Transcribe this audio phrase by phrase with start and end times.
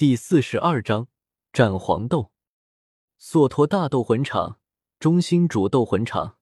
[0.00, 1.08] 第四十二章
[1.52, 2.32] 战黄豆。
[3.18, 4.58] 索托大斗魂场
[4.98, 6.38] 中心主斗魂场，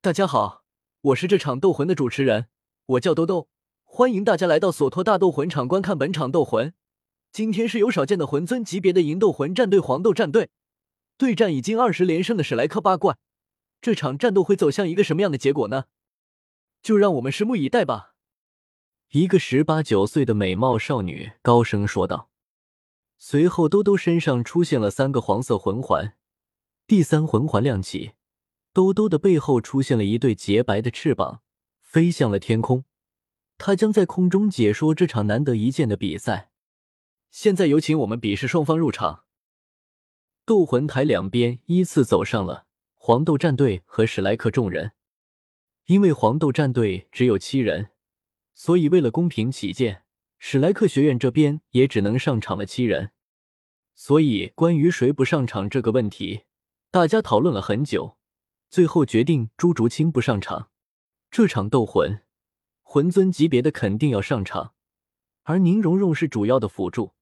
[0.00, 0.64] 大家好，
[1.02, 2.46] 我是这场斗魂的主持人，
[2.86, 3.50] 我叫兜兜，
[3.84, 6.72] 欢迎大家来到索托大斗魂场观看本场斗魂。
[7.30, 10.48] 今天是有少见的魂尊级别的银斗魂战队黄豆战队
[11.18, 13.18] 对战已经二十连胜的史莱克八怪，
[13.82, 15.84] 这场战斗会走向一个什么样的结果呢？
[16.80, 18.14] 就让我们拭目以待吧。
[19.10, 22.29] 一个十八九岁的美貌少女高声说道。
[23.22, 26.16] 随后，兜兜身上出现了三个黄色魂环，
[26.86, 28.12] 第三魂环亮起，
[28.72, 31.42] 兜兜的背后出现了一对洁白的翅膀，
[31.82, 32.86] 飞向了天空。
[33.58, 36.50] 他将在空中解说这场难得一见的比赛。
[37.30, 39.24] 现在有请我们比试双方入场。
[40.46, 44.92] 斗魂台两边依次走上了黄豆战队和史莱克众人。
[45.84, 47.90] 因为黄豆战队只有七人，
[48.54, 50.04] 所以为了公平起见。
[50.42, 53.10] 史莱克学院这边也只能上场了七人，
[53.94, 56.44] 所以关于谁不上场这个问题，
[56.90, 58.16] 大家讨论了很久，
[58.70, 60.70] 最后决定朱竹清不上场。
[61.30, 62.22] 这场斗魂，
[62.82, 64.72] 魂尊级别的肯定要上场，
[65.42, 67.12] 而宁荣荣是主要的辅助，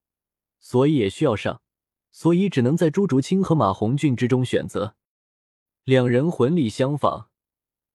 [0.61, 1.61] 所以也需要上，
[2.13, 4.95] 所以只能在朱竹清和马红俊之中选择。
[5.83, 7.31] 两人魂力相仿。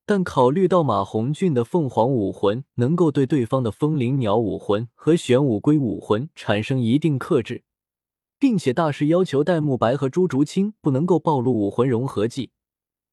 [0.05, 7.63] 但考虑到马红俊的凤凰武魂能够对对方的风灵鸟武魂和玄武龟武魂产生一定克制，
[8.37, 12.51] 并且大师要求戴沐白和朱竹清不能够暴露武魂融合技，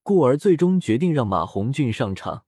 [0.02, 2.44] 故而最终决定让马红俊上场。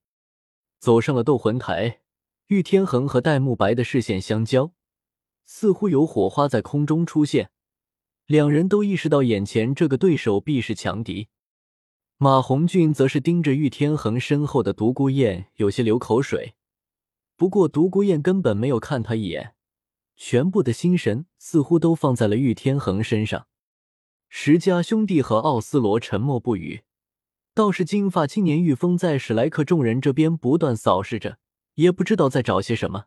[0.80, 2.00] 走上了斗魂台，
[2.48, 4.72] 玉天恒和戴沐白的视线相交，
[5.44, 7.50] 似乎有火花在空中出现，
[8.26, 11.28] 两人都意识到眼前这个对手必是强敌。
[12.22, 16.54] 马红俊则是盯着玉天恒身后的独孤雁，有些流口水。
[17.36, 19.56] 不过独孤雁根本没有看他一眼，
[20.14, 23.48] 全部的心神似乎都放在了玉天恒身上。
[24.28, 26.82] 石家兄弟和奥斯罗沉默不语，
[27.56, 31.38] 倒是金发青年玉峰在史莱克众人这边不断扫视着，
[31.74, 33.06] 也不知道在找些什么。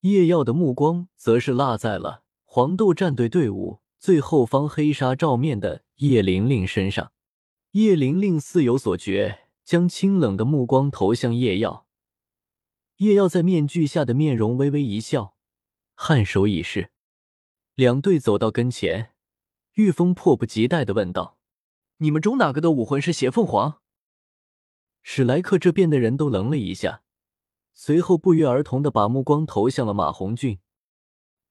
[0.00, 7.10] 叶耀的目光则是落在了黄豆战队队伍最后方黑纱罩面的叶玲玲身上。
[7.74, 11.88] 叶玲玲似有所觉，将清冷的目光投向叶耀。
[12.98, 15.34] 叶耀在面具下的面容微微一笑，
[15.96, 16.92] 颔首以示。
[17.74, 19.14] 两队走到跟前，
[19.72, 21.36] 玉峰迫不及待的问道
[21.98, 23.80] ：“你们中哪个的武魂是邪凤凰？”
[25.02, 27.02] 史莱克这边的人都愣了一下，
[27.72, 30.60] 随后不约而同的把目光投向了马红俊。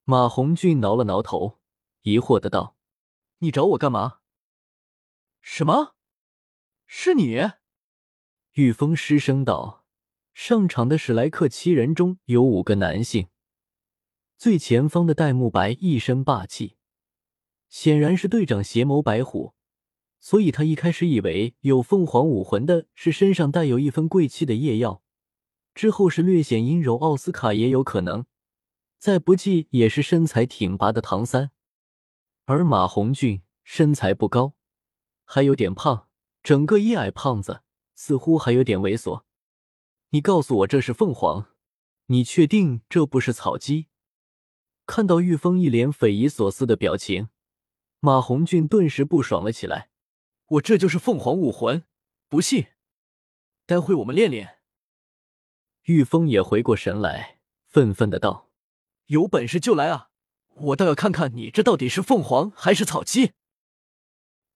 [0.04, 1.58] 马红俊挠了挠头，
[2.00, 2.78] 疑惑的道
[3.40, 4.20] ：“你找我干嘛
[5.42, 5.92] ？”“什么？”
[6.96, 7.36] 是你，
[8.52, 9.84] 玉峰失声道
[10.32, 13.26] ：“上场的史莱克七人中有五个男性，
[14.38, 16.76] 最前方的戴沐白一身霸气，
[17.68, 19.54] 显然是队长邪眸白虎，
[20.20, 25.02] 所以他一开始以为有凤凰武魂的是身上带有一分贵气的夜耀，
[25.74, 28.24] 之后是略显阴柔奥斯卡也有可能，
[28.98, 31.50] 再不济也是身材挺拔的唐三，
[32.44, 34.54] 而马红俊身材不高，
[35.24, 36.08] 还有点胖。”
[36.44, 37.62] 整个一矮胖子，
[37.94, 39.22] 似乎还有点猥琐。
[40.10, 41.46] 你告诉我这是凤凰，
[42.08, 43.86] 你确定这不是草鸡？
[44.84, 47.30] 看到玉峰一脸匪夷所思的表情，
[48.00, 49.88] 马红俊顿时不爽了起来。
[50.48, 51.84] 我这就是凤凰武魂，
[52.28, 52.66] 不信，
[53.64, 54.58] 待会我们练练。
[55.84, 58.50] 玉峰也回过神来，愤愤的道
[59.08, 60.10] ：“有本事就来啊！
[60.56, 63.32] 我倒要看看你这到底是凤凰还是草鸡。”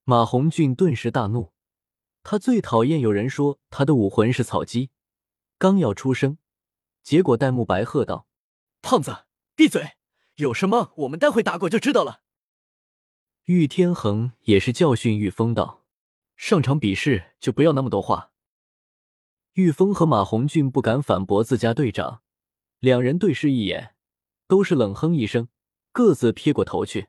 [0.05, 1.51] 马红俊顿时大怒。
[2.23, 4.91] 他最讨厌有人说他的武魂是草鸡，
[5.57, 6.37] 刚要出声，
[7.01, 8.27] 结果戴沐白喝道
[8.81, 9.25] ：“胖子，
[9.55, 9.93] 闭嘴！
[10.35, 12.21] 有什么我们待会打过就知道了。”
[13.45, 15.83] 玉天恒也是教训玉峰道
[16.37, 18.31] ：“上场比试就不要那么多话。”
[19.53, 22.21] 玉峰和马红俊不敢反驳自家队长，
[22.79, 23.95] 两人对视一眼，
[24.47, 25.49] 都是冷哼一声，
[25.91, 27.07] 各自撇过头去。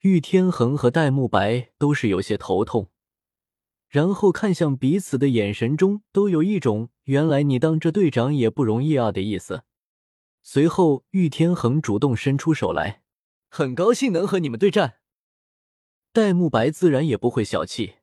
[0.00, 2.90] 玉天恒和戴沐白都是有些头痛。
[3.90, 9.64] 然后看向彼此的眼神中都有一种“原来你当这队长也不容易啊”的意思。
[10.44, 13.02] 随后，玉天恒主动伸出手来，
[13.48, 14.98] 很高兴能和你们对战。
[16.12, 17.96] 戴沐白自然也不会小气，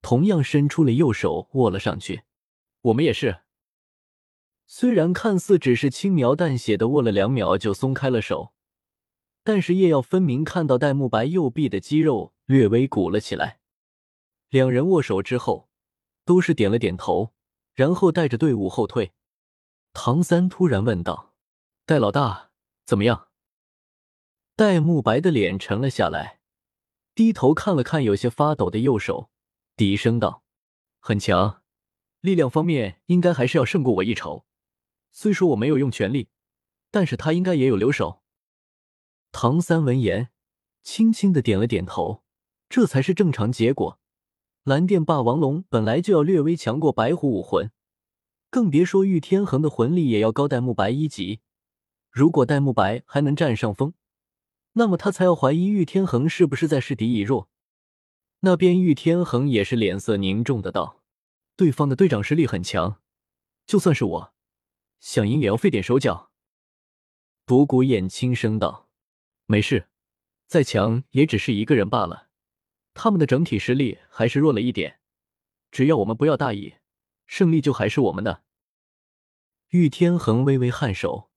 [0.00, 2.22] 同样伸出了右手握了上去。
[2.82, 3.40] 我们也是。
[4.68, 8.52] 虽然看似只是轻描淡写的握了两秒就松开了手，
[9.42, 13.58] 但是叶耀分明看到戴沐白右臂的肌肉略微鼓了起来。
[14.54, 15.68] 两人握手之后，
[16.24, 17.34] 都是点了点头，
[17.72, 19.12] 然后带着队伍后退。
[19.92, 21.34] 唐三突然问道
[21.84, 22.52] ：“戴老大，
[22.86, 23.30] 怎么样？”
[24.54, 26.38] 戴沐白的脸沉了下来，
[27.16, 29.28] 低头看了看有些发抖的右手，
[29.74, 30.44] 低声道
[31.02, 31.64] ：“很强，
[32.20, 34.46] 力量方面应该还是要胜过我一筹。
[35.10, 36.28] 虽说我没有用全力，
[36.92, 38.22] 但是他应该也有留手。”
[39.32, 40.30] 唐三闻言，
[40.84, 42.22] 轻轻的点了点头，
[42.68, 43.98] 这才是正常结果。
[44.64, 47.70] 蓝电霸王龙本来就要略微强过白虎武魂，
[48.48, 51.40] 更别说玉天恒的魂力也要高戴沐白一级。
[52.10, 53.92] 如果戴沐白还能占上风，
[54.72, 57.50] 那么他才要怀疑玉天恒是不是在示敌以弱。
[58.40, 61.02] 那边玉天恒也是脸色凝重的道
[61.56, 63.02] ：“对方的队长实力很强，
[63.66, 64.34] 就算是我，
[64.98, 66.30] 想赢也要费点手脚。”
[67.44, 68.88] 独孤雁轻声道
[69.44, 69.88] ：“没事，
[70.46, 72.23] 再强也只是一个人罢了。
[72.94, 75.00] 他们的整体实力还是弱了一点，
[75.70, 76.74] 只要我们不要大意，
[77.26, 78.42] 胜利就还是我们的。”
[79.70, 81.30] 玉天恒微微颔首，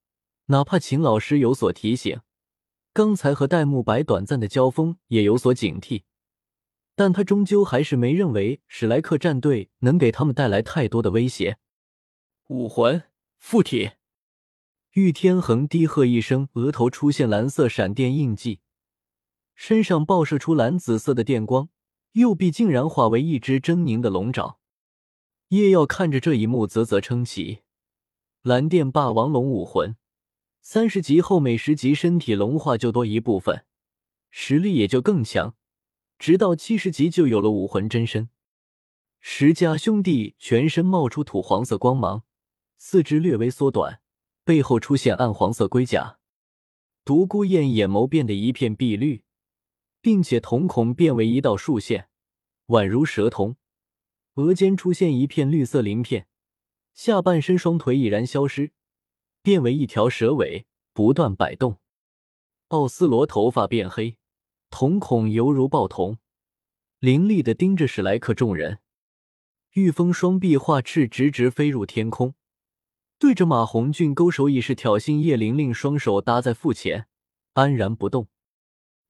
[0.45, 2.21] 哪怕秦老师有所提醒。
[2.93, 6.03] 刚才和戴沐白短暂的交锋也有所警惕，
[6.95, 11.57] 但他终究还是没认为史莱克战队能给他们带来太多的威胁。
[12.47, 13.03] 武魂
[13.37, 13.91] 附体，
[14.93, 18.61] 玉天恒低喝一声，额头出现蓝色闪电印记，
[19.57, 21.69] 身上爆射出蓝紫色的电光，
[22.11, 24.59] 右臂竟然化为一只狰狞的龙爪。
[25.47, 27.63] 叶耀看着这一幕，啧啧称奇：
[28.43, 29.97] 蓝电霸王龙武魂。
[30.61, 33.65] 三十级后，每十级身体龙化就多一部分，
[34.29, 35.55] 实力也就更强。
[36.19, 38.29] 直到七十级，就有了武魂真身。
[39.19, 42.23] 石家兄弟全身冒出土黄色光芒，
[42.77, 44.01] 四肢略微缩短，
[44.43, 46.19] 背后出现暗黄色龟甲。
[47.03, 49.23] 独孤雁眼眸变得一片碧绿，
[50.07, 52.07] 并且瞳孔变为一道竖线，
[52.67, 53.57] 宛如蛇瞳。
[54.35, 56.27] 额间出现一片绿色鳞片，
[56.93, 58.71] 下半身双腿已然消失。
[59.41, 61.79] 变为一条蛇尾，不断摆动。
[62.69, 64.15] 奥斯罗头发变黑，
[64.69, 66.17] 瞳孔犹如豹瞳，
[66.99, 68.79] 凌厉的盯着史莱克众人。
[69.73, 72.33] 玉峰双臂化翅，直直飞入天空，
[73.19, 75.19] 对着马红俊勾手以示挑衅。
[75.19, 77.09] 叶玲玲双手搭在腹前，
[77.55, 78.29] 安然不动。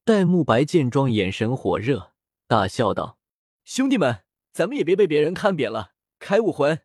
[0.07, 2.13] 戴沐白见状，眼神火热，
[2.47, 3.19] 大笑道
[3.65, 4.23] ：“兄弟们，
[4.53, 6.79] 咱们也别被别人看扁了，开武魂！”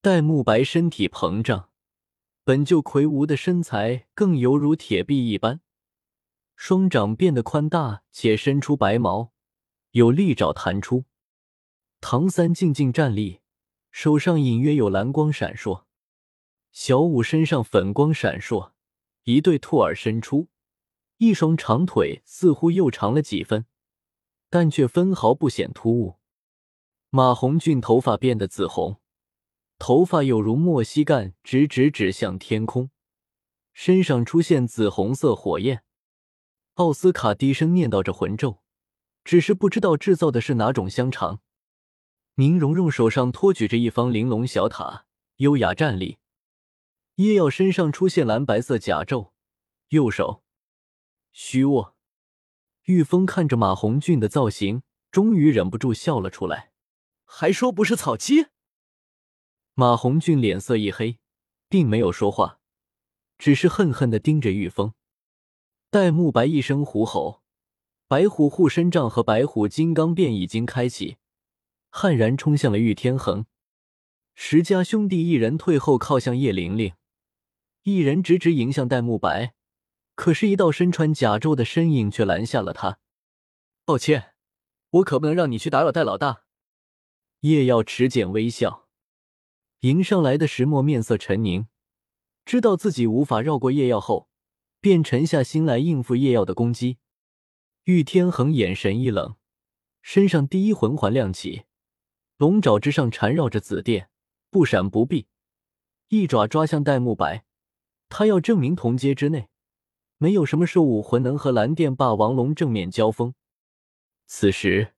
[0.00, 1.70] 戴沐白身体膨胀。
[2.44, 5.60] 本就魁梧的身材更犹如铁臂一般，
[6.54, 9.32] 双掌变得宽大且伸出白毛，
[9.90, 11.06] 有利爪弹出。
[12.00, 13.40] 唐三静静站立，
[13.90, 15.82] 手上隐约有蓝光闪烁。
[16.70, 18.70] 小五身上粉光闪烁，
[19.24, 20.46] 一对兔耳伸出，
[21.24, 23.64] 一双长腿似乎又长了几分，
[24.50, 26.18] 但却分毫不显突兀。
[27.08, 29.00] 马红俊头发变得紫红。
[29.78, 32.90] 头发有如墨西干，直直指向天空，
[33.72, 35.82] 身上出现紫红色火焰。
[36.74, 38.60] 奥斯卡低声念叨着魂咒，
[39.24, 41.40] 只是不知道制造的是哪种香肠。
[42.34, 45.06] 宁荣荣手上托举着一方玲珑小塔，
[45.36, 46.18] 优雅站立。
[47.16, 49.30] 叶耀身上出现蓝白色甲胄，
[49.88, 50.43] 右手
[51.36, 51.96] 虚握。
[52.84, 56.70] 玉峰看着马红俊的造型，终于忍不住笑了出来，
[57.24, 58.46] 还说不是草鸡。
[59.74, 61.18] 马红俊脸色一黑，
[61.68, 62.60] 并没有说话，
[63.36, 64.94] 只是恨恨的盯着玉峰。
[65.90, 67.42] 戴沐白一声虎吼，
[68.06, 71.16] 白虎护身杖和白虎金刚变已经开启，
[71.90, 73.46] 悍然冲向了玉天恒。
[74.36, 76.94] 石家兄弟一人退后靠向叶玲玲，
[77.82, 79.54] 一人直直迎向戴沐白，
[80.14, 82.98] 可是，一道身穿甲胄的身影却拦下了他。
[83.84, 84.34] 抱歉，
[84.90, 86.44] 我可不能让你去打扰戴老大。
[87.40, 88.88] 叶耀持剑微笑。
[89.80, 91.66] 迎上来的石墨面色沉凝，
[92.46, 94.30] 知道自己无法绕过叶耀后，
[94.80, 96.98] 便沉下心来应付叶耀的攻击。
[97.84, 99.36] 玉天恒眼神一冷，
[100.00, 101.64] 身上第一魂环亮起，
[102.38, 104.08] 龙爪之上缠绕着紫电，
[104.48, 105.26] 不闪不避，
[106.08, 107.44] 一爪抓向戴沐白。
[108.08, 109.48] 他要证明同阶之内，
[110.18, 113.34] 没有什么是武魂能和蓝电霸王龙正面交锋。
[114.26, 114.94] 此时，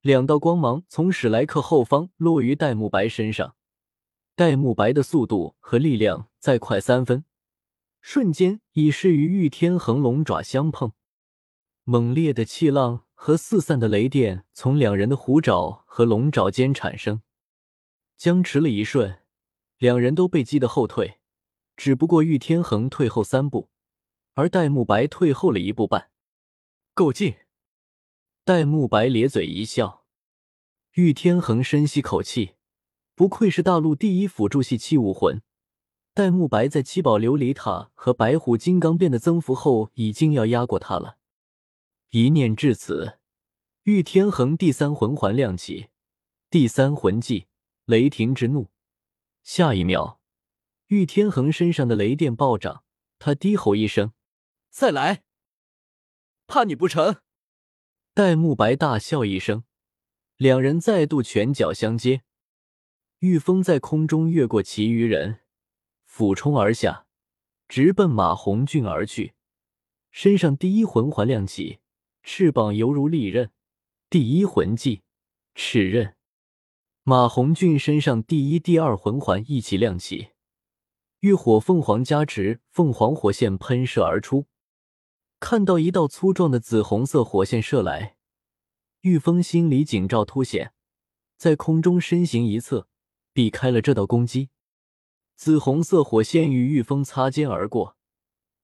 [0.00, 3.54] 两道光芒从史莱克后方落于戴沐白身上。
[4.34, 7.24] 戴沐白的速度和力量再快三分，
[8.00, 10.92] 瞬间已是与玉天恒龙爪相碰。
[11.82, 17.22] 猛烈的气浪和四散的雷电从两人的虎爪和龙爪间产生，
[18.16, 19.20] 僵持了一瞬，
[19.78, 21.18] 两人都被击得后退。
[21.76, 23.70] 只不过玉天恒退后三步，
[24.38, 26.12] 而戴沐白退后了一步半。
[26.94, 27.34] 够劲！
[28.44, 30.04] 戴沐白咧嘴一笑，
[30.92, 32.54] 玉天恒深吸口气。
[33.16, 35.42] 不愧是大陆第一辅助系器武魂，
[36.14, 41.16] 戴沐白在七宝琉璃塔和白虎金刚变的增幅后，已经要压过他了。
[42.10, 43.18] 一念至此，
[43.82, 45.88] 玉天恒第三魂环亮起，
[46.48, 47.48] 第三魂技
[47.86, 48.68] 雷霆之怒。
[49.42, 50.20] 下一秒，
[50.86, 52.84] 玉天恒身上的雷电暴涨，
[53.18, 54.12] 他低吼一声
[54.70, 55.22] ：“再来！”
[56.46, 57.20] 怕你不成？
[58.14, 59.64] 戴沐白大笑一声，
[60.36, 62.22] 两人再度拳脚相接。
[63.18, 65.40] 玉峰在空中越过其余人，
[66.04, 67.06] 俯冲而下，
[67.68, 69.34] 直奔马红俊而去。
[70.10, 71.80] 身上第一魂环亮起，
[72.22, 73.50] 翅膀犹如利刃。
[74.08, 75.02] 第一魂技
[75.54, 76.16] 赤刃。
[77.02, 80.28] 马红俊身上第一、第二魂环一起亮起，
[81.20, 84.46] 浴火凤凰加持，凤凰火线喷射而出。
[85.40, 88.16] 看到一道粗壮的紫红色火线射来，
[89.02, 90.72] 玉峰心里警兆凸显，
[91.36, 92.88] 在空中身形一侧，
[93.32, 94.50] 避开了这道攻击。
[95.36, 97.96] 紫红色火线与玉峰擦肩而过，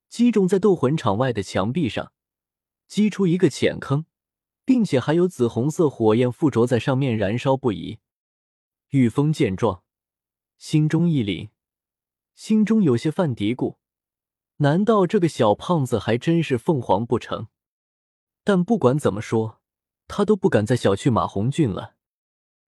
[0.09, 2.13] 击中在斗魂场外的墙壁上，
[2.89, 4.07] 击出一个浅坑，
[4.65, 8.01] 并且还有紫红色火焰附着在上面，燃烧不已。
[8.91, 9.85] 玉峰见状，
[10.59, 11.51] 心中一凛，
[12.35, 13.77] 心中有些犯嘀咕。
[14.59, 17.49] 难道这个小胖子还真是凤凰不成？
[18.45, 19.61] 但不管怎么说，
[20.07, 21.95] 他都不敢再小觑马红俊了。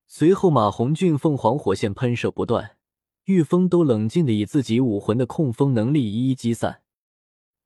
[0.07, 2.77] 随后，马红俊凤凰火线喷射不断，
[3.25, 6.83] 玉峰都冷静的以自己武魂的控风能力一一击散。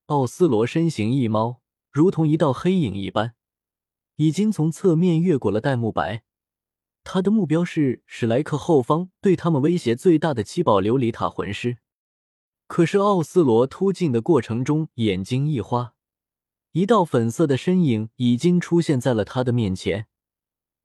[0.07, 1.61] 奥斯罗身形一猫，
[1.91, 3.35] 如同一道黑影一般，
[4.17, 6.25] 已经从侧面越过了戴沐白。
[7.05, 11.79] 他的目标是史莱克后方对他们威胁最大的七宝琉璃塔魂师。
[12.71, 15.95] 可是奥斯罗突进的过程中，眼睛一花，
[16.71, 20.07] 一道粉色的身影已经出现在了他的面前，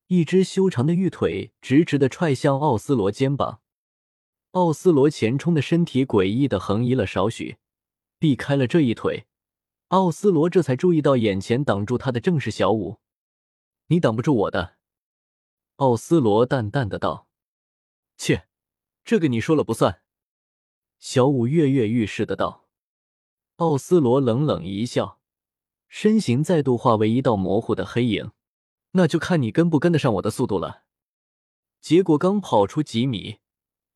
[0.07, 3.61] 一只修长的玉腿直直的踹向奥斯罗肩膀。
[4.53, 7.57] 奥斯罗前冲的身体诡异的横移了少许，
[8.17, 9.27] 避开了这一腿。
[9.89, 12.97] 奥斯罗这才注意到，眼前挡住他的正是小舞。
[13.89, 14.77] 你挡不住我的，
[15.75, 17.27] 奥斯罗淡淡的道。
[18.17, 18.47] 切，
[19.03, 20.01] 这个你说了不算。
[20.99, 22.67] 小舞跃跃欲试的道
[23.57, 25.19] ：“奥斯罗冷冷一笑，
[25.87, 28.31] 身形再度化为一道模糊的黑影。
[28.91, 30.83] 那就看你跟不跟得上我的速度了。”
[31.81, 33.37] 结果刚跑出几米，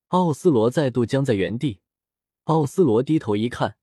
[0.10, 1.82] 奥斯罗再度僵在原地。
[2.44, 3.78] 奥斯罗低头一看，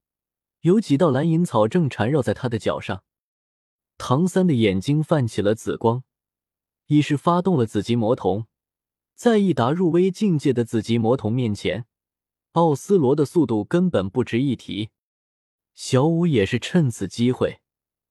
[0.61, 3.03] 有几道蓝银草正缠绕在他的脚上。
[3.99, 6.05] 唐三的眼睛泛起了紫光，
[6.87, 8.47] 已是发动了紫极魔瞳，
[9.15, 11.87] 在一达入微境界的紫极魔瞳面前。
[12.57, 14.89] 奥斯罗的速度根本不值一提，
[15.75, 17.61] 小舞也是趁此机会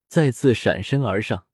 [0.08, 1.48] 再次闪身而上。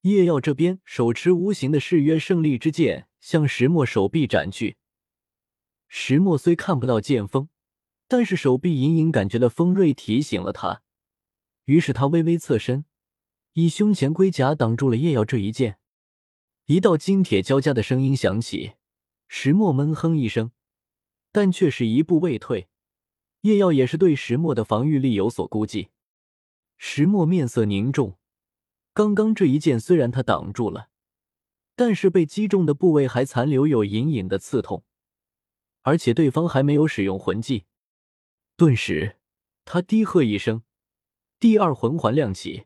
[0.00, 4.76] 叶耀这边手持无形的誓约胜利之剑向石墨手臂斩去。
[5.86, 7.48] 石墨虽看不到剑锋，
[8.08, 10.82] 但是手臂隐隐感觉到锋锐提醒了他，
[11.66, 12.84] 于是他微微侧身，
[13.52, 15.78] 以胸前龟甲挡住了叶耀这一剑。
[16.66, 18.72] 一道金铁交加的声音响起，
[19.28, 20.50] 石墨闷哼一声。
[21.32, 22.68] 但却是一步未退，
[23.42, 25.88] 叶耀也是对石墨的防御力有所估计。
[26.76, 28.18] 石墨面色凝重，
[28.92, 30.88] 刚刚这一剑虽然他挡住了，
[31.76, 34.84] 但是被击中的部位还残留有隐隐的刺痛，
[35.82, 37.66] 而且对方还没有使用魂技。
[38.56, 39.16] 顿时，
[39.64, 40.62] 他低喝一声，
[41.38, 42.64] 第二魂环亮起，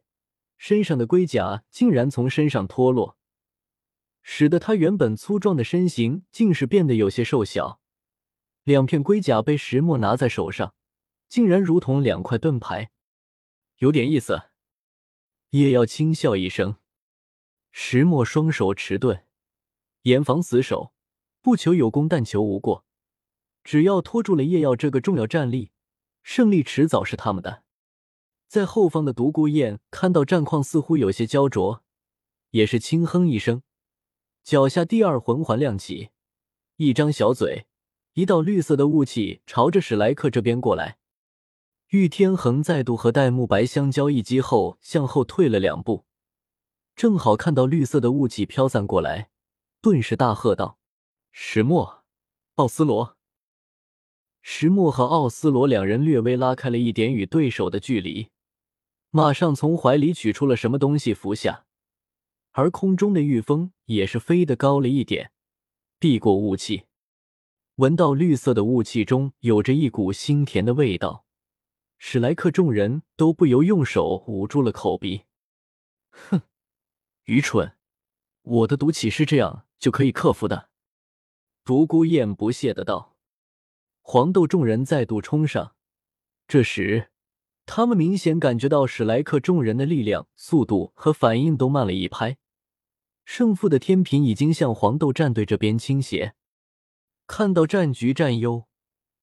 [0.56, 3.16] 身上的龟甲竟然从身上脱落，
[4.23, 7.80] 使得他原本粗壮的身形竟是变得有些瘦小。
[8.64, 10.75] 两片龟甲被石墨拿在手上，
[11.28, 12.90] 竟然如同两块盾牌，
[13.76, 14.44] 有点意思。
[15.50, 16.76] 叶耀轻笑一声，
[17.71, 19.26] 石墨双手持盾，
[20.02, 20.94] 严防死守，
[21.42, 22.87] 不求有功，但求无过。
[23.62, 25.71] 只要拖住了叶耀这个重要战力，
[26.23, 27.64] 胜利迟早是他们的。
[28.49, 31.83] 在后方的独孤雁看到战况似乎有些焦灼，
[32.50, 33.62] 也是轻哼一声，
[34.42, 36.09] 脚下第二魂环亮起，
[36.76, 37.66] 一张小嘴。
[38.14, 40.99] 一道绿色的雾气朝着史莱克这边过来，
[41.88, 46.04] 玉天恒再度和戴沐白相交一击后，向后退了两步，
[46.94, 49.30] 正好看到绿色的雾气飘散过来，
[49.83, 50.78] 顿时大喝道
[51.33, 52.04] ：“石墨，
[52.54, 53.16] 奥斯罗！”
[54.42, 58.28] 石墨和奥斯罗两人略微拉开了一点与对手的距离，
[59.11, 61.66] 马上从怀里取出了什么东西服下，
[62.52, 65.33] 而空中的玉峰也是飞得高了一点，
[65.99, 66.85] 避过雾气。
[67.76, 71.25] 闻到绿色的雾气中有着一股腥甜的味道，
[71.99, 75.23] 史莱克众人都不由用手捂住了口鼻。
[76.11, 76.43] 哼，
[77.25, 77.73] 愚蠢！
[78.43, 80.71] 我的毒气是这样就可以克服的。
[81.64, 83.16] 独孤雁不屑的道。
[84.02, 85.75] 黄豆众人再度冲上，
[86.47, 87.11] 这时
[87.66, 92.37] 他们明显感觉到史莱克众人的力量、速度和反应都慢了一拍，
[93.25, 96.37] 胜负的天平已经向黄豆战队这边倾斜。
[97.26, 98.66] 看到战局占优，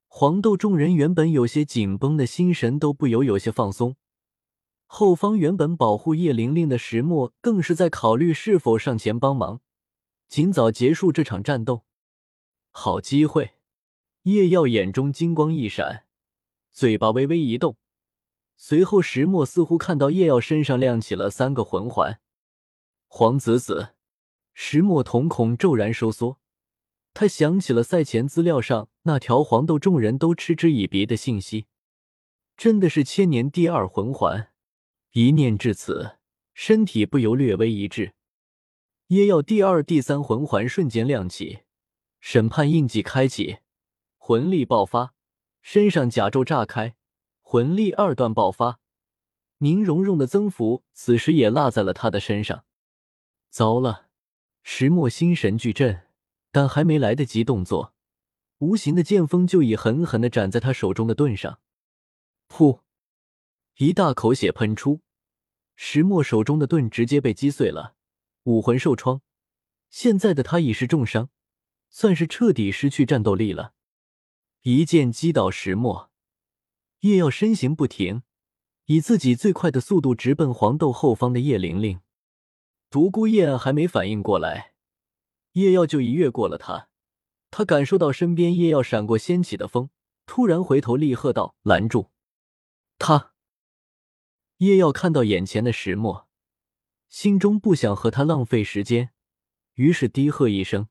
[0.08, 3.96] 黄豆众人原本有些紧绷的心神都不由有些放松。
[4.86, 9.62] 后方原本保护叶玲玲的石墨，更是在考虑是否上前帮忙，
[10.28, 11.86] 尽早结束这场战斗。
[12.72, 13.52] 好机会！
[14.24, 16.06] 叶耀眼中金光一闪，
[16.72, 17.78] 嘴巴微微一动，
[18.58, 22.20] 随后石墨似乎看到叶耀身上亮起了三个魂环。
[23.08, 23.94] 黄子子，
[24.54, 26.41] 石墨瞳孔骤然收缩，
[27.14, 31.68] 他想起了赛前资料上那条黄豆众人都嗤之以鼻的信息，
[32.56, 34.52] 真的是千年第二魂环。
[35.12, 36.18] 一念至此，
[36.54, 38.14] 身体不由略微一滞。
[39.08, 41.64] 耶耀第二、第三魂环瞬间亮起，
[42.22, 43.58] 审判印记开启，
[44.18, 45.14] 魂力爆发，
[45.62, 46.96] 身上甲胄炸开，
[47.42, 48.80] 魂力二段爆发。
[49.58, 52.64] 宁荣荣的增幅此时也落在了他的身上。
[53.50, 54.08] 糟了！
[54.64, 56.04] 石墨心神俱震，
[56.52, 57.94] 但还没来得及动作，
[58.60, 61.60] 无形的剑锋就已狠狠的斩在他手中的盾上。
[62.50, 62.82] 噗！
[63.78, 65.00] 一大口血喷出，
[65.76, 67.96] 石墨手中的盾直接被击碎了，
[68.44, 69.22] 武魂受创。
[69.90, 71.30] 现在的他已是重伤，
[71.90, 73.74] 算是彻底失去战斗力了。
[74.62, 76.12] 一剑击倒石墨，
[77.00, 78.24] 叶耀身形不停，
[78.86, 82.02] 以自己最快的速度直奔黄豆后方的叶玲玲。
[82.90, 84.71] 独孤雁还没反应过来，
[85.54, 86.90] 叶耀就已越过了他。
[87.50, 89.90] 他感受到身边叶耀闪过掀起的风，
[90.26, 92.12] 突然回头厉喝道：“拦住
[92.98, 93.34] 他！”
[94.58, 96.30] 叶耀看到眼前的石墨，
[97.10, 99.12] 心中不想和他浪费时间，
[99.74, 100.88] 于是低喝一声：“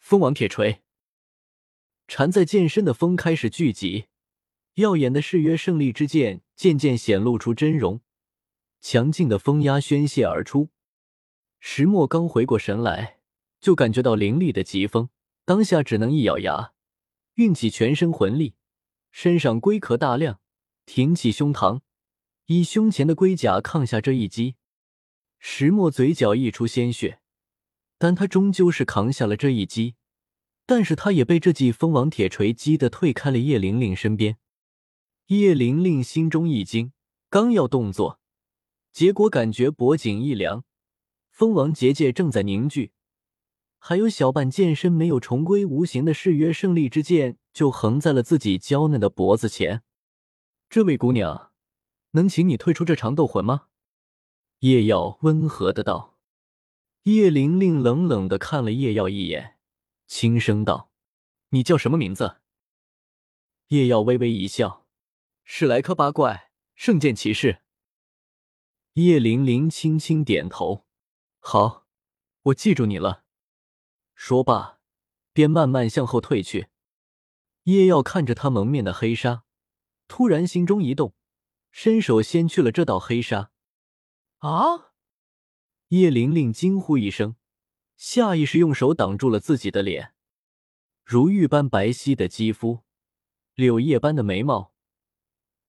[0.00, 0.82] 风王铁锤！”
[2.08, 4.06] 缠在剑身的风开始聚集，
[4.74, 8.00] 耀眼的誓约胜利之剑渐渐显露出真容，
[8.80, 10.70] 强劲的风压宣泄而出。
[11.60, 13.20] 石墨刚回过神来，
[13.62, 15.08] 就感觉到凌厉的疾风，
[15.44, 16.72] 当下只能一咬牙，
[17.34, 18.56] 运起全身魂力，
[19.12, 20.40] 身上龟壳大亮，
[20.84, 21.80] 挺起胸膛。
[22.46, 24.56] 以胸前的龟甲抗下这一击，
[25.38, 27.20] 石墨嘴角溢出鲜血，
[27.98, 29.94] 但他终究是扛下了这一击。
[30.66, 34.38] 但是他也被这记风王铁锤击得退开了叶玲玲身边。
[35.26, 36.92] 叶玲玲心中一惊，
[37.30, 38.20] 刚要动作，
[38.92, 40.64] 结果感觉脖颈一凉，
[41.30, 42.92] 风王结界正在凝聚，
[43.84, 49.82] 还有小半剑身没有重归无形的誓约胜利之剑就横在了自己娇嫩的脖子前。
[50.70, 51.50] 这位姑娘。
[52.12, 53.68] 能请你退出这场斗魂吗？
[54.60, 56.18] 叶耀温和的道。
[57.04, 59.56] 叶玲玲冷冷的看了叶耀一眼，
[60.06, 60.92] 轻声道
[61.50, 62.36] ：“你叫什么名字？”
[63.68, 64.86] 叶耀微微一笑
[65.42, 67.62] ：“史莱克八怪，圣剑骑士。”
[68.94, 70.84] 叶玲玲轻轻点头
[71.40, 71.86] ：“好，
[72.42, 73.24] 我记住你了。”
[74.24, 74.78] 说罢，
[75.32, 76.68] 便慢慢向后退去。
[77.64, 79.42] 叶耀看着他蒙面的黑纱，
[80.06, 81.16] 突然心中一动。
[81.72, 83.50] 伸手掀去了这道黑纱，
[84.38, 84.92] 啊！
[85.88, 87.34] 叶玲玲惊呼一声，
[87.96, 90.14] 下意识用手挡住了自己的脸。
[91.04, 92.84] 如玉般白皙的肌肤，
[93.56, 94.72] 柳叶般的眉毛，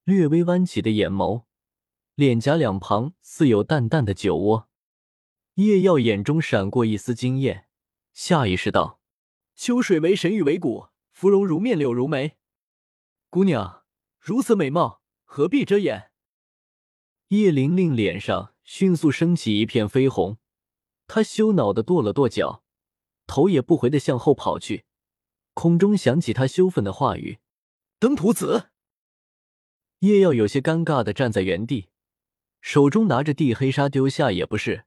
[0.03, 1.45] 略微弯起的眼眸，
[2.13, 4.69] 脸颊两旁似有淡淡的酒窝。
[5.55, 7.67] 叶耀眼中闪过一丝惊艳，
[8.13, 9.01] 下意识道
[9.55, 12.37] ：“秋水为神，玉为骨，芙蓉如面，柳如眉。
[13.29, 13.83] 姑娘
[14.19, 15.01] 如此美貌。”
[15.35, 16.11] 何必遮掩？
[17.29, 20.37] 叶玲玲脸上迅速升起一片绯红，
[21.07, 22.63] 她羞恼的跺了跺脚，
[23.25, 24.85] 头也不回的向后跑去。
[25.55, 27.39] 空中响起她羞愤的话语
[27.97, 28.69] ：“登徒子！”
[30.01, 31.89] 叶耀有些尴尬的站在原地，
[32.61, 34.85] 手中拿着地黑纱，丢下也不是，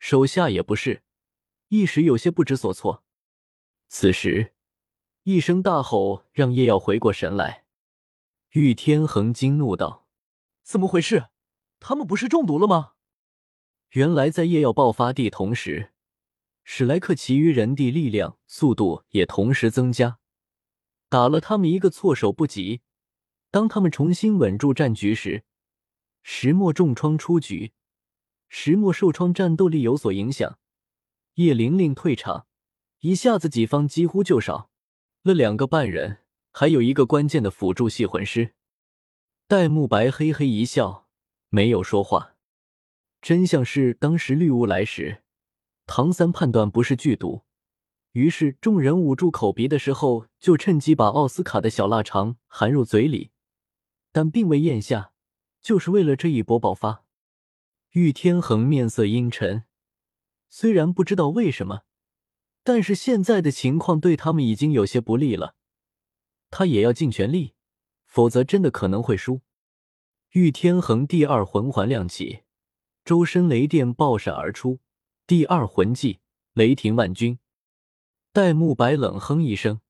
[0.00, 1.04] 手下也不是，
[1.68, 3.02] 一时有些不知所措。
[3.88, 4.54] 此时，
[5.24, 7.64] 一声大吼让叶耀回过神来。
[8.50, 10.06] 玉天恒惊怒道
[10.62, 11.26] ：“怎么回事？
[11.78, 12.92] 他们不是中毒了吗？”
[13.90, 15.92] 原来在夜耀爆发地同时，
[16.64, 20.18] 史莱克其余人地力量、速度也同时增加，
[21.08, 22.82] 打了他们一个措手不及。
[23.50, 25.44] 当他们重新稳住战局时，
[26.22, 27.72] 石墨重创出局，
[28.48, 30.58] 石墨受创，战斗力有所影响。
[31.36, 32.46] 叶玲玲退场，
[33.00, 34.70] 一下子己方几乎就少
[35.22, 36.20] 了两个半人。
[36.50, 38.54] 还有一个关键的辅助系魂师，
[39.46, 41.06] 戴沐白嘿嘿一笑，
[41.50, 42.36] 没有说话。
[43.20, 45.22] 真相是，当时绿雾来时，
[45.84, 47.42] 唐三判断不是剧毒，
[48.12, 53.30] 于是众人捂住口鼻的时候，就趁机把奥斯卡的小腊肠含入嘴里，
[54.10, 55.12] 但并未咽下，
[55.60, 57.04] 就是为了这一波爆发。
[57.90, 59.64] 玉天恒面色阴沉，
[60.58, 61.82] 虽然不知道为什么，
[62.62, 65.54] 但是现在的情况对他们已经有些不利了，
[66.48, 67.52] 他也要尽全力，
[68.06, 69.42] 否则真的可能会输。
[70.30, 72.44] 玉天恒第二魂环亮起，
[73.04, 74.80] 周身雷电爆闪而出，
[75.26, 76.20] 第二魂技
[76.54, 77.38] 雷霆万钧。
[78.32, 79.82] 戴沐白冷哼一声，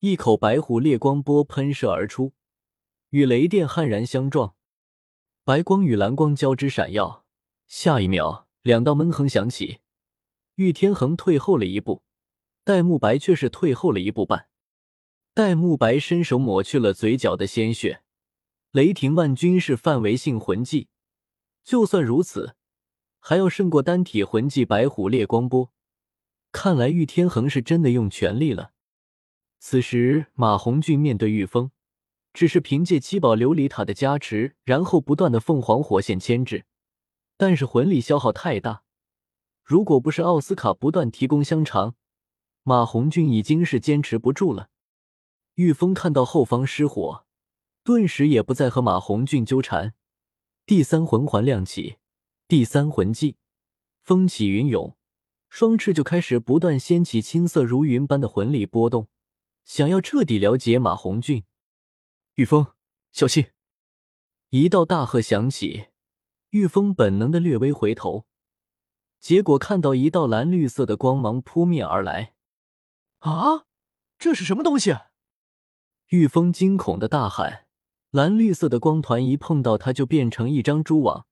[0.00, 2.34] 一口白虎烈光波喷射而出，
[3.08, 4.54] 与雷电悍然相撞。
[5.44, 7.24] 白光与蓝光交织闪耀，
[7.66, 9.78] 下一秒，两道闷哼响起，
[10.56, 12.02] 玉天恒退后了一步，
[12.64, 14.50] 戴沐白却是退后了一步半。
[15.32, 18.02] 戴沐白伸手抹去了嘴角的鲜血。
[18.72, 20.88] 雷霆万钧是范围性魂技，
[21.64, 22.56] 就算如此，
[23.20, 25.72] 还要胜过单体魂技白虎烈光波。
[26.52, 28.72] 看来玉天恒是真的用全力了。
[29.58, 31.70] 此时马红俊面对玉峰。
[32.34, 36.66] 只是凭借七宝琉璃塔的加持，然后不断的凤凰火线牵制，
[37.38, 38.82] 但是魂力消耗太大。
[39.64, 41.94] 如果不是奥斯卡不断提供香肠，
[42.62, 44.68] 马红俊已经是坚持不住了。
[45.54, 47.24] 玉峰看到后方失火，
[47.82, 49.94] 顿时也不再和马红俊纠缠。
[50.66, 51.96] 第三魂环亮起，
[52.46, 53.36] 第三魂技
[54.02, 54.96] 风起云涌，
[55.48, 59.08] 双翅就开始不断掀起青色如云般的魂力波动，
[59.64, 61.44] 想要彻底了解马红俊。
[62.34, 62.66] 玉峰，
[63.12, 63.46] 小心！
[64.50, 65.88] 一道大喝响起，
[66.50, 68.26] 玉峰本能的略微回头，
[69.20, 72.34] 结果看到一道蓝绿色的光芒扑面而来。
[73.18, 73.66] 啊，
[74.18, 74.96] 这是什么东西？
[76.08, 77.66] 玉峰惊恐的大喊。
[78.10, 81.26] 蓝绿色的光团一碰到他，就变成一张蛛网，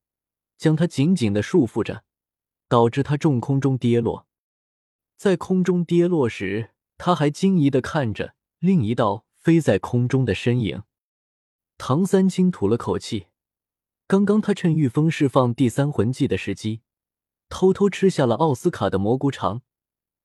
[0.59, 2.05] 将他紧紧的束缚着，
[2.69, 4.27] 导致他重空中跌落。
[5.17, 10.83] 在空中跌落时，他还惊疑的看着另一道飞在空中的身影。
[11.79, 13.29] 唐三清吐了口气，
[14.09, 16.83] 刚刚他趁玉峰释放第三魂技的时机，
[17.49, 19.63] 偷偷吃下了奥斯卡的蘑菇肠，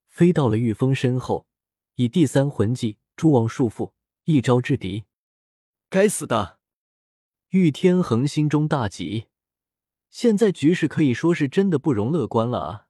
[0.08, 1.48] 飞到了玉峰身后，
[1.96, 3.94] 以第三魂技蛛网束缚，
[4.26, 5.06] 一招制敌。
[5.90, 6.60] 该死的！
[7.50, 9.26] 玉天恒心中大急，
[10.12, 12.88] 现在局势可以说是真的不容乐观了啊！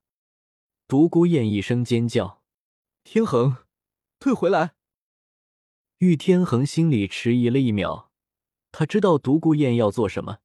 [0.86, 2.42] 独孤雁一声尖叫
[3.02, 3.56] ：“天恒，
[4.18, 4.74] 退回来！”
[5.98, 8.10] 玉天恒心里迟疑了一秒。
[8.70, 10.38] 他知道独孤雁要做什么，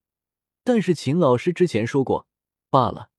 [0.68, 2.28] 但是秦老师之前说过，
[2.70, 3.10] 罢了，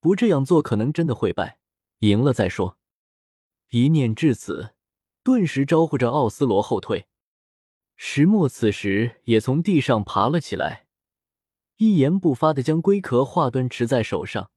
[0.00, 1.60] 不这样做可能真的会败，
[2.00, 2.76] 赢了再说。
[3.68, 4.74] 一念至此，
[5.22, 7.06] 顿时招呼着奥斯罗后退。
[7.94, 10.88] 石墨此时也从地上爬了起来，
[11.76, 14.50] 一言不发的将龟壳化端持在手上，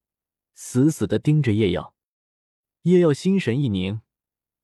[0.55, 1.93] 死死的盯着叶耀。
[2.81, 4.01] 叶耀心神一凝，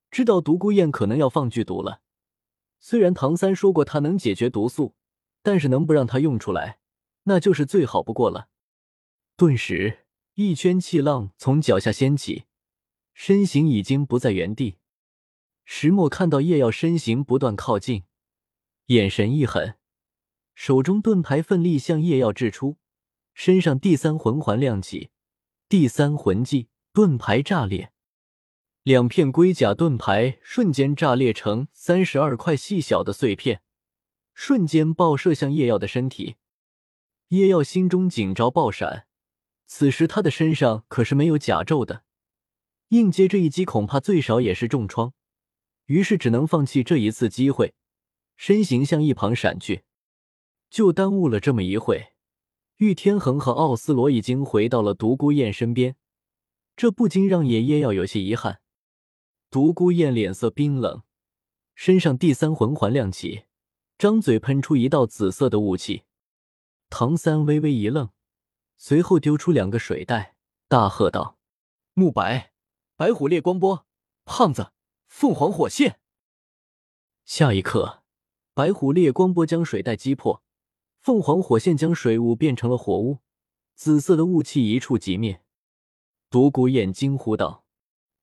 [0.10, 2.02] 知道独孤雁可能要放剧毒了。
[2.80, 4.96] 虽然唐三说过他能解决毒素。
[5.44, 6.80] 但是能不让他用出来，
[7.28, 8.48] 那就是最好不过了。
[9.36, 12.46] 顿时，一圈气浪从脚下掀起，
[13.14, 14.78] 身形已经不在原地。
[15.66, 18.06] 石墨看到叶耀身形不断靠近，
[18.86, 19.76] 眼神一狠，
[20.56, 22.78] 手中盾牌奋力向叶耀掷出，
[23.34, 25.10] 身上第三魂环亮起，
[25.68, 27.92] 第三魂技盾牌炸裂，
[28.84, 33.62] 两片龟甲盾牌瞬间炸裂成三十二块细小的碎片。
[34.34, 36.38] 瞬间爆射向叶耀的身体，
[37.30, 39.08] 叶耀心中警招爆闪。
[39.66, 42.04] 此时他的身上可是没有甲胄的，
[42.90, 45.14] 应接这一击恐怕最少也是重创，
[45.88, 47.74] 于是只能放弃这一次机会，
[48.38, 49.84] 身形向一旁闪去。
[50.70, 52.14] 就耽误了这么一会，
[52.78, 55.98] 玉天恒和奥斯罗已经回到了独孤雁身边，
[56.78, 58.62] 这不禁让叶叶耀有些遗憾。
[59.50, 61.04] 独孤雁脸色冰冷，
[61.76, 63.44] 身上第三魂环亮起。
[63.98, 66.04] 张嘴喷出一道紫色的雾气，
[66.90, 68.12] 唐三微微一愣，
[68.78, 70.36] 随后丢出两个水袋，
[70.68, 71.38] 大喝道
[71.94, 72.54] ：“慕白，
[72.96, 73.86] 白虎烈光波，
[74.26, 74.72] 胖子，
[75.08, 76.00] 凤凰火线！”
[77.26, 78.04] 下一刻，
[78.54, 80.42] 白虎烈光波将水袋击破，
[81.00, 83.20] 凤凰火线将水雾变成了火雾，
[83.76, 85.44] 紫色的雾气一触即灭。
[86.30, 87.66] 独孤雁惊呼道：“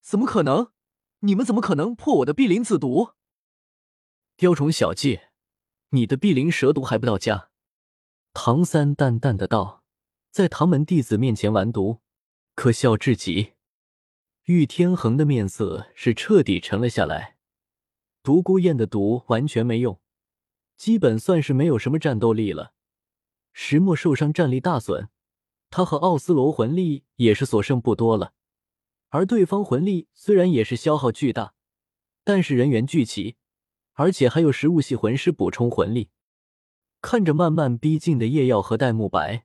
[0.01, 0.73] 怎么可能？
[1.21, 3.13] 你们怎么可能破我的碧鳞紫毒？
[4.37, 5.21] 雕虫小技！”
[5.91, 7.51] 你的碧鳞蛇毒还不到家？
[8.37, 9.85] 唐三淡淡的道，
[10.31, 12.01] 在唐门弟子面前完毒，
[12.57, 13.53] 可笑至极。
[14.47, 17.37] 玉天恒的面色是彻底沉了下来。
[18.25, 19.99] 独孤雁的毒完全没用，
[20.77, 22.75] 基本算是没有什么战斗力了。
[23.53, 25.09] 石墨受伤，战力大损，
[25.71, 28.35] 他和奥斯罗魂力也是所剩不多了。
[29.11, 31.55] 而对方魂力虽然也是消耗巨大，
[32.25, 33.37] 但是人员聚齐，
[33.93, 36.11] 而且还有食物系魂师补充魂力。
[37.07, 39.45] 看着慢慢逼近的叶耀和戴沐白，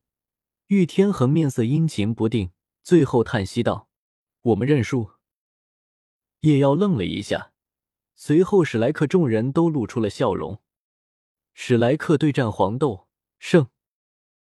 [0.68, 2.52] 玉天恒面色阴晴不定，
[2.84, 3.90] 最后叹息道
[4.42, 5.12] ：“我们认输。”
[6.40, 7.52] 叶耀愣了一下，
[8.16, 10.62] 随后史莱克众人都露出了笑容。
[11.54, 13.68] 史莱克对战黄豆胜。